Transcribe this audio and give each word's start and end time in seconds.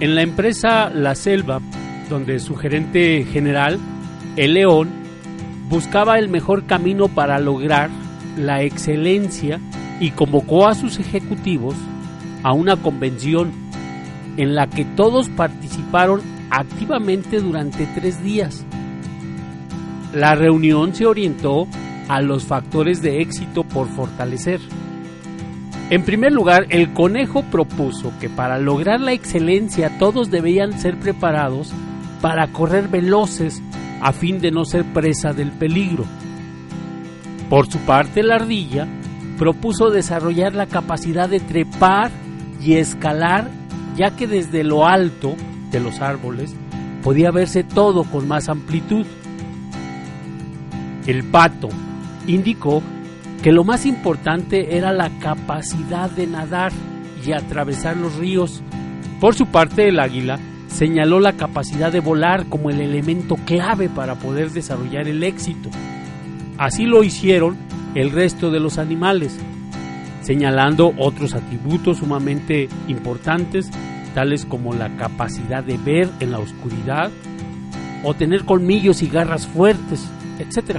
En 0.00 0.14
la 0.14 0.22
empresa 0.22 0.88
La 0.88 1.14
Selva, 1.14 1.60
donde 2.08 2.40
su 2.40 2.56
gerente 2.56 3.26
general, 3.30 3.78
el 4.36 4.54
León, 4.54 4.88
buscaba 5.68 6.18
el 6.18 6.30
mejor 6.30 6.64
camino 6.64 7.08
para 7.08 7.38
lograr 7.38 7.90
la 8.36 8.62
excelencia 8.62 9.60
y 10.00 10.12
convocó 10.12 10.66
a 10.66 10.74
sus 10.74 10.98
ejecutivos 10.98 11.74
a 12.42 12.54
una 12.54 12.76
convención 12.76 13.52
en 14.38 14.54
la 14.54 14.68
que 14.68 14.86
todos 14.86 15.28
participaron 15.28 16.22
activamente 16.48 17.38
durante 17.38 17.84
tres 17.94 18.24
días. 18.24 18.64
La 20.14 20.34
reunión 20.34 20.94
se 20.94 21.04
orientó 21.04 21.68
a 22.08 22.22
los 22.22 22.44
factores 22.44 23.02
de 23.02 23.20
éxito 23.20 23.64
por 23.64 23.86
fortalecer. 23.86 24.60
En 25.90 26.04
primer 26.04 26.32
lugar, 26.32 26.66
el 26.68 26.92
conejo 26.92 27.42
propuso 27.42 28.12
que 28.20 28.28
para 28.28 28.58
lograr 28.58 29.00
la 29.00 29.12
excelencia 29.12 29.98
todos 29.98 30.30
debían 30.30 30.78
ser 30.78 30.96
preparados 30.96 31.72
para 32.20 32.46
correr 32.52 32.86
veloces 32.86 33.60
a 34.00 34.12
fin 34.12 34.40
de 34.40 34.52
no 34.52 34.64
ser 34.64 34.84
presa 34.84 35.32
del 35.32 35.50
peligro. 35.50 36.04
Por 37.48 37.66
su 37.66 37.78
parte, 37.78 38.22
la 38.22 38.36
ardilla 38.36 38.86
propuso 39.36 39.90
desarrollar 39.90 40.54
la 40.54 40.66
capacidad 40.66 41.28
de 41.28 41.40
trepar 41.40 42.12
y 42.62 42.74
escalar, 42.74 43.50
ya 43.96 44.14
que 44.14 44.28
desde 44.28 44.62
lo 44.62 44.86
alto 44.86 45.34
de 45.72 45.80
los 45.80 46.00
árboles 46.00 46.54
podía 47.02 47.32
verse 47.32 47.64
todo 47.64 48.04
con 48.04 48.28
más 48.28 48.48
amplitud. 48.48 49.06
El 51.08 51.24
pato 51.24 51.68
indicó 52.28 52.80
que 53.42 53.52
lo 53.52 53.64
más 53.64 53.86
importante 53.86 54.76
era 54.76 54.92
la 54.92 55.10
capacidad 55.18 56.10
de 56.10 56.26
nadar 56.26 56.72
y 57.24 57.32
atravesar 57.32 57.96
los 57.96 58.16
ríos. 58.16 58.62
Por 59.18 59.34
su 59.34 59.46
parte, 59.46 59.88
el 59.88 59.98
águila 59.98 60.38
señaló 60.68 61.20
la 61.20 61.32
capacidad 61.32 61.90
de 61.90 62.00
volar 62.00 62.46
como 62.46 62.70
el 62.70 62.80
elemento 62.80 63.36
clave 63.44 63.88
para 63.88 64.14
poder 64.16 64.50
desarrollar 64.50 65.08
el 65.08 65.22
éxito. 65.22 65.70
Así 66.58 66.84
lo 66.84 67.02
hicieron 67.02 67.56
el 67.94 68.10
resto 68.10 68.50
de 68.50 68.60
los 68.60 68.78
animales, 68.78 69.38
señalando 70.22 70.92
otros 70.98 71.34
atributos 71.34 71.98
sumamente 71.98 72.68
importantes, 72.88 73.70
tales 74.14 74.44
como 74.44 74.74
la 74.74 74.94
capacidad 74.96 75.64
de 75.64 75.78
ver 75.78 76.10
en 76.20 76.32
la 76.32 76.38
oscuridad 76.38 77.10
o 78.04 78.14
tener 78.14 78.44
colmillos 78.44 79.02
y 79.02 79.08
garras 79.08 79.46
fuertes, 79.46 80.06
etc. 80.38 80.78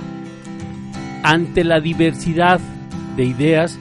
Ante 1.24 1.64
la 1.64 1.80
diversidad 1.80 2.60
de 3.16 3.26
ideas, 3.26 3.80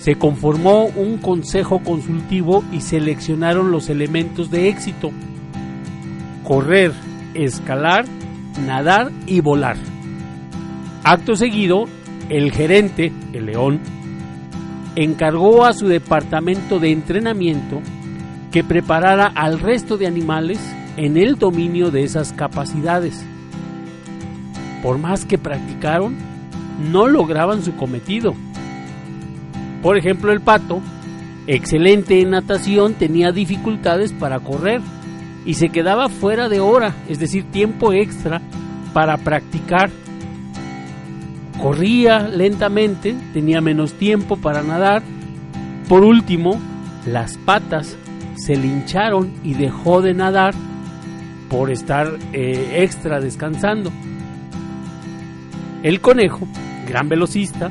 se 0.00 0.16
conformó 0.16 0.86
un 0.86 1.18
consejo 1.18 1.78
consultivo 1.78 2.64
y 2.72 2.80
seleccionaron 2.80 3.70
los 3.70 3.88
elementos 3.88 4.50
de 4.50 4.68
éxito. 4.68 5.12
Correr, 6.42 6.92
escalar, 7.34 8.04
nadar 8.66 9.12
y 9.26 9.40
volar. 9.40 9.76
Acto 11.04 11.36
seguido, 11.36 11.84
el 12.28 12.50
gerente, 12.50 13.12
el 13.32 13.46
león, 13.46 13.80
encargó 14.96 15.64
a 15.64 15.72
su 15.72 15.86
departamento 15.86 16.80
de 16.80 16.90
entrenamiento 16.90 17.80
que 18.50 18.64
preparara 18.64 19.26
al 19.26 19.60
resto 19.60 19.96
de 19.96 20.06
animales 20.06 20.58
en 20.96 21.16
el 21.16 21.36
dominio 21.36 21.90
de 21.90 22.02
esas 22.02 22.32
capacidades. 22.32 23.24
Por 24.82 24.98
más 24.98 25.24
que 25.24 25.38
practicaron, 25.38 26.16
no 26.82 27.06
lograban 27.06 27.62
su 27.62 27.74
cometido. 27.76 28.34
Por 29.82 29.96
ejemplo, 29.96 30.32
el 30.32 30.40
pato, 30.40 30.80
excelente 31.46 32.20
en 32.20 32.30
natación, 32.30 32.94
tenía 32.94 33.32
dificultades 33.32 34.12
para 34.12 34.40
correr 34.40 34.80
y 35.44 35.54
se 35.54 35.70
quedaba 35.70 36.08
fuera 36.08 36.48
de 36.48 36.60
hora, 36.60 36.94
es 37.08 37.18
decir, 37.18 37.44
tiempo 37.50 37.92
extra 37.92 38.40
para 38.92 39.16
practicar. 39.16 39.90
Corría 41.60 42.28
lentamente, 42.28 43.14
tenía 43.32 43.60
menos 43.60 43.94
tiempo 43.94 44.36
para 44.36 44.62
nadar. 44.62 45.02
Por 45.88 46.04
último, 46.04 46.60
las 47.06 47.36
patas 47.38 47.96
se 48.36 48.56
le 48.56 48.66
hincharon 48.66 49.32
y 49.44 49.54
dejó 49.54 50.00
de 50.00 50.14
nadar 50.14 50.54
por 51.48 51.70
estar 51.70 52.18
eh, 52.32 52.78
extra 52.78 53.20
descansando. 53.20 53.92
El 55.82 56.00
conejo 56.00 56.46
gran 56.86 57.08
velocista, 57.08 57.70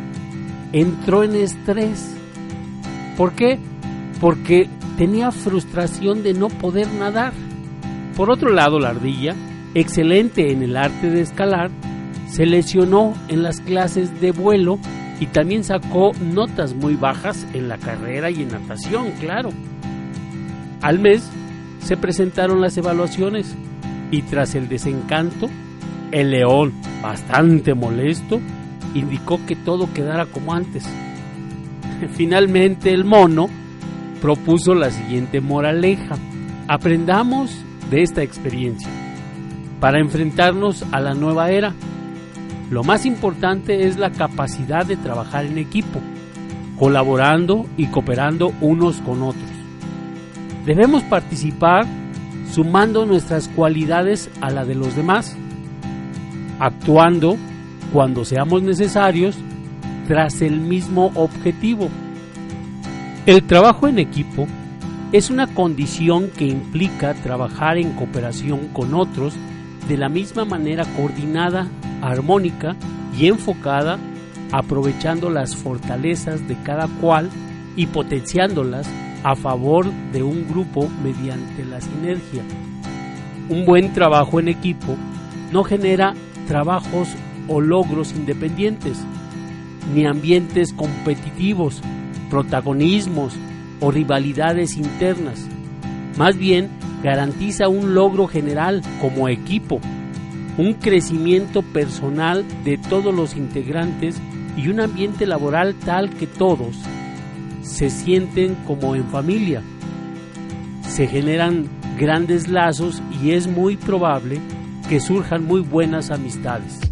entró 0.74 1.24
en 1.24 1.36
estrés. 1.36 2.16
¿Por 3.18 3.34
qué? 3.34 3.60
Porque 4.20 4.70
tenía 4.98 5.32
frustración 5.32 6.24
de 6.24 6.34
no 6.34 6.50
poder 6.50 6.88
nadar. 6.94 7.34
Por 8.16 8.30
otro 8.30 8.52
lado, 8.52 8.80
la 8.80 8.90
ardilla, 8.90 9.36
excelente 9.74 10.52
en 10.52 10.64
el 10.64 10.78
arte 10.78 11.10
de 11.10 11.22
escalar, 11.22 11.72
se 12.28 12.46
lesionó 12.46 13.14
en 13.28 13.44
las 13.44 13.60
clases 13.60 14.22
de 14.22 14.32
vuelo 14.32 14.80
y 15.20 15.28
también 15.28 15.64
sacó 15.64 16.12
notas 16.20 16.74
muy 16.74 16.96
bajas 16.96 17.46
en 17.54 17.68
la 17.68 17.78
carrera 17.78 18.32
y 18.32 18.42
en 18.42 18.50
natación, 18.50 19.12
claro. 19.20 19.50
Al 20.82 21.00
mes 21.00 21.30
se 21.84 21.98
presentaron 21.98 22.62
las 22.62 22.78
evaluaciones 22.78 23.56
y 24.10 24.24
tras 24.24 24.56
el 24.56 24.68
desencanto, 24.68 25.50
el 26.12 26.32
león, 26.32 26.74
bastante 27.02 27.74
molesto, 27.74 28.40
indicó 28.94 29.40
que 29.46 29.56
todo 29.56 29.92
quedara 29.94 30.26
como 30.26 30.54
antes. 30.54 30.86
Finalmente 32.14 32.94
el 32.94 33.06
mono 33.06 33.50
propuso 34.22 34.76
la 34.76 34.92
siguiente 34.92 35.42
moraleja. 35.42 36.16
Aprendamos 36.68 37.52
de 37.90 38.04
esta 38.04 38.24
experiencia 38.24 38.90
para 39.80 40.00
enfrentarnos 40.00 40.86
a 40.92 41.02
la 41.02 41.14
nueva 41.14 41.52
era. 41.52 41.74
Lo 42.70 42.84
más 42.84 43.06
importante 43.06 43.88
es 43.88 43.98
la 43.98 44.12
capacidad 44.12 44.86
de 44.86 44.96
trabajar 44.96 45.46
en 45.46 45.58
equipo, 45.58 46.00
colaborando 46.80 47.66
y 47.76 47.88
cooperando 47.88 48.54
unos 48.62 48.98
con 49.02 49.24
otros. 49.24 49.50
Debemos 50.66 51.04
participar 51.04 51.86
sumando 52.50 53.06
nuestras 53.06 53.48
cualidades 53.50 54.30
a 54.40 54.52
la 54.52 54.64
de 54.64 54.76
los 54.76 54.96
demás, 54.96 55.36
actuando 56.60 57.38
cuando 57.92 58.26
seamos 58.26 58.64
necesarios 58.64 59.38
tras 60.08 60.42
el 60.42 60.60
mismo 60.60 61.12
objetivo. 61.16 61.90
El 63.26 63.44
trabajo 63.44 63.88
en 63.88 64.00
equipo 64.00 64.48
es 65.12 65.30
una 65.30 65.48
condición 65.48 66.30
que 66.30 66.46
implica 66.46 67.14
trabajar 67.14 67.78
en 67.78 67.92
cooperación 67.94 68.70
con 68.70 68.94
otros 68.94 69.34
de 69.88 69.98
la 69.98 70.10
misma 70.10 70.46
manera 70.46 70.86
coordinada, 70.96 71.68
armónica 72.02 72.76
y 73.18 73.28
enfocada, 73.28 74.00
aprovechando 74.52 75.30
las 75.30 75.56
fortalezas 75.56 76.48
de 76.48 76.56
cada 76.64 76.88
cual 77.00 77.30
y 77.76 77.88
potenciándolas 77.88 78.90
a 79.24 79.36
favor 79.36 79.92
de 80.12 80.24
un 80.24 80.48
grupo 80.48 80.90
mediante 81.04 81.66
la 81.66 81.80
sinergia. 81.82 82.42
Un 83.50 83.66
buen 83.66 83.94
trabajo 83.94 84.40
en 84.40 84.48
equipo 84.48 84.96
no 85.52 85.64
genera 85.64 86.14
trabajos 86.48 87.10
o 87.52 87.60
logros 87.60 88.14
independientes, 88.14 88.98
ni 89.94 90.06
ambientes 90.06 90.74
competitivos, 90.74 91.82
protagonismos 92.30 93.34
o 93.82 93.92
rivalidades 93.92 94.78
internas. 94.78 95.46
Más 96.18 96.38
bien, 96.38 96.70
garantiza 97.04 97.68
un 97.68 97.94
logro 97.94 98.28
general 98.28 98.82
como 99.02 99.28
equipo, 99.28 99.82
un 100.58 100.74
crecimiento 100.74 101.62
personal 101.62 102.46
de 102.64 102.78
todos 102.78 103.14
los 103.14 103.36
integrantes 103.36 104.22
y 104.56 104.70
un 104.70 104.80
ambiente 104.80 105.26
laboral 105.26 105.76
tal 105.76 106.10
que 106.10 106.28
todos 106.28 106.78
se 107.62 107.90
sienten 107.90 108.56
como 108.68 108.96
en 108.96 109.06
familia. 109.06 109.62
Se 110.88 111.08
generan 111.08 111.68
grandes 111.98 112.48
lazos 112.48 113.02
y 113.22 113.32
es 113.32 113.48
muy 113.48 113.78
probable 113.78 114.40
que 114.90 115.00
surjan 115.00 115.46
muy 115.46 115.62
buenas 115.62 116.12
amistades. 116.12 116.91